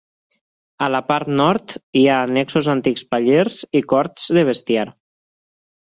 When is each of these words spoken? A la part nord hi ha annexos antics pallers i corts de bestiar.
A 0.85 0.87
la 0.93 1.01
part 1.09 1.29
nord 1.41 1.75
hi 2.01 2.03
ha 2.13 2.17
annexos 2.29 2.71
antics 2.75 3.07
pallers 3.13 3.63
i 3.81 3.85
corts 3.93 4.29
de 4.39 4.47
bestiar. 4.53 4.87